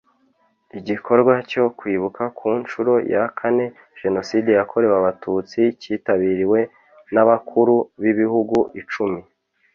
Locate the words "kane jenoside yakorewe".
3.37-4.95